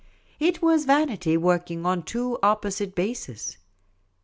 [0.39, 3.57] It was vanity working on two opposite bases.